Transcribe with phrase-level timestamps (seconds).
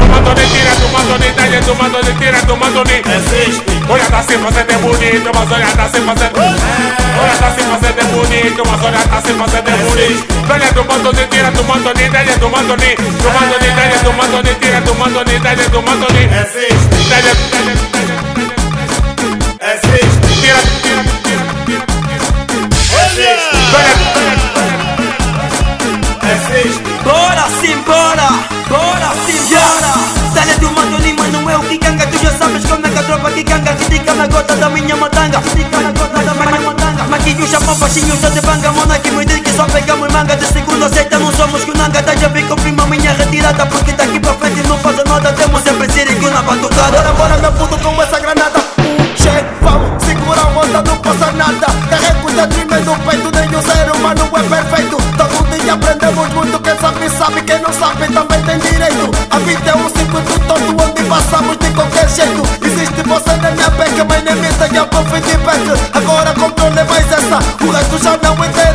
[0.00, 3.02] Tomando de tira, tomando de tira, tomando de tira, tomando de.
[3.16, 3.71] Existe.
[3.88, 7.98] Olhada tá assim fazendo é bonito, mas olha olhada assim fazendo Olhada tá assim fazendo
[7.98, 10.46] é bonito, mas olhada assim fazendo é bonito.
[10.46, 12.94] Velha do Mantoni, tira do Mantoni, velha é do Mantoni.
[12.96, 16.24] Do Mantoni, velha é do Mantoni, tira do Mantoni, velha é do Mantoni.
[16.24, 18.16] É seis Velha, velha, velha
[19.60, 21.84] É seis Tira, tira, tira, tira
[22.92, 23.40] É seis
[23.72, 24.76] Velha, velha, velha
[26.22, 26.74] É seis
[27.04, 28.28] Bora sim, bora,
[28.68, 29.92] bora sim, bora.
[30.32, 33.30] Velha do Mantoni, mano, eu que canga, tu já sabes como é que a tropa
[33.30, 33.44] que
[34.22, 35.40] na gota da minha matanga.
[35.40, 37.02] Critica na gota da minha matanga.
[37.04, 38.70] Maquinho, chapão, baixinho, só de banga.
[38.70, 40.36] Mona que me diz que só pegamos manga.
[40.36, 44.34] De segundo aceita, não somos kunanga Tá já vi confirma minha retirada Porque daqui pra
[44.34, 45.32] frente não faz nada.
[45.32, 47.02] Temos sempre Sirigu na batucada.
[47.02, 48.60] Bora, bora, meu puto com essa granada.
[48.76, 51.66] Puxa, vamos, segura a onda, não passa nada.
[51.90, 54.96] Carrego o dream no peito, nenhum ser humano é perfeito.
[55.18, 59.10] Todo dia aprendemos muito, quem sabe sabe, quem não sabe também tem direito.
[59.30, 62.42] A vida é um circuito todo onde passamos de qualquer jeito
[64.72, 67.38] e a confedir perto Agora comprou, levais essa.
[67.62, 68.71] O resto já não entende.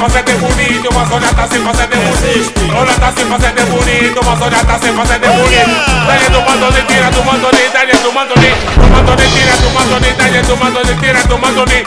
[0.00, 2.74] fazer bonito, mas olha tá sem fazer bonito.
[2.74, 5.70] Olha tá sem fazer bonito, mas olha tá sem fazer bonito.
[6.06, 8.54] Dale do mandolim, tira do mandolim, dale do mandolim.
[8.80, 11.84] Do mandolim, tira do mandolim, dale do mandolim, tira do mandolim.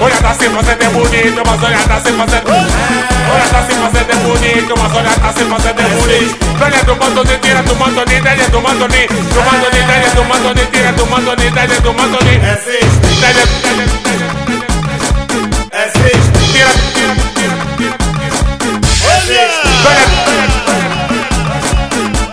[0.00, 4.74] Olha tá sem fazer bonito, mas olha tá sem fazer Olha tá sem fazer bonito,
[4.76, 6.58] mas olha tá sem fazer bonito.
[6.58, 9.06] Dale do mandolim, tira do mandolim, dale do mandolim.
[9.06, 12.40] Do mandolim, dale do mandolim, tira do mandolim, dale do mandolim.
[12.40, 13.69] Dale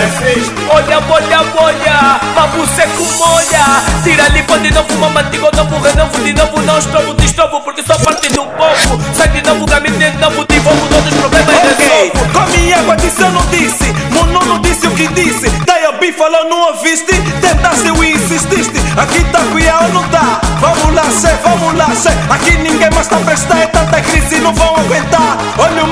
[0.00, 4.00] Olha, bolha, bolha, papo seco molha.
[4.02, 7.98] Tira limpa de novo, mamantigo novo, renovo de novo Não estrovo, te estrovo porque sou
[8.00, 9.00] parte do povo.
[9.14, 12.96] Sai de novo, caminho de novo, devolvo todos os problemas e Ok, resolvo come água,
[12.96, 13.92] disse eu não disse.
[14.12, 15.50] Monono disse o que disse.
[15.66, 17.20] Daí bi falou, não ouviste?
[17.42, 18.80] Tentaste e insististe.
[18.96, 20.40] Aqui tá cuia ou não tá?
[20.60, 22.08] Vamos lá, cê, vamos lá, cê.
[22.30, 25.36] Aqui ninguém mais tá prestar É tanta crise, não vão aguentar.
[25.58, 25.88] Olha o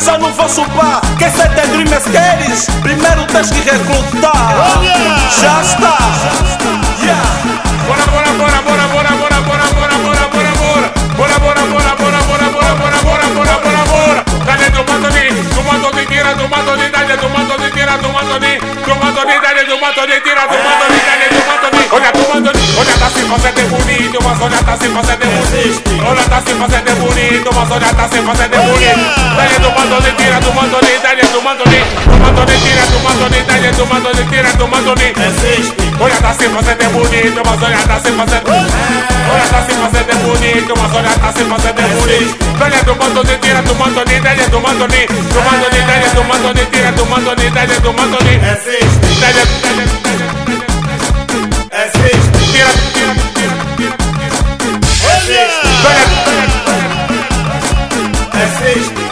[0.00, 2.66] Já não vou chupar Quem cê tem dreamers queres?
[2.82, 4.32] Primeiro tens que recrutar
[5.40, 5.93] Já está
[23.10, 26.06] cima se te bonito, uma sonhada cima se te bonito.
[26.06, 29.00] Olha tá cima se bonito, uma sonhada cima se te bonito.
[29.36, 31.84] Dale tu mandolin, tira tu mandolin, dale tu mandolin.
[32.04, 35.12] Tu mandolin, tira tu mandolin, dale tu mandolin, tira tu mandolin.
[35.26, 35.84] Existe.
[36.00, 40.14] Olha tá cima se bonito, uma sonhada cima se te Olha tá cima se te
[40.24, 42.58] bonito, uma sonhada cima se te bonito.
[42.58, 44.50] Dale tu mandolin, tira tu mandolin, dale tu.
[44.50, 48.40] Tu mandolin, dale tu mandolin, tira tu mandolin, dale tu mandolin.
[48.44, 49.63] Existe.
[58.44, 59.03] é.